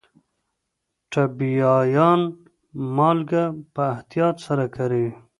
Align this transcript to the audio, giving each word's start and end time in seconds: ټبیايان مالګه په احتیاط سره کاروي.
ټبیايان 1.11 2.21
مالګه 2.95 3.43
په 3.73 3.81
احتیاط 3.93 4.35
سره 4.47 4.65
کاروي. 4.75 5.11